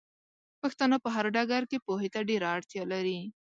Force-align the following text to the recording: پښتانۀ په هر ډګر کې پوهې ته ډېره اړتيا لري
پښتانۀ 0.61 0.97
په 1.03 1.09
هر 1.15 1.25
ډګر 1.35 1.63
کې 1.69 1.77
پوهې 1.85 2.09
ته 2.13 2.19
ډېره 2.29 2.47
اړتيا 2.55 2.83
لري 2.93 3.19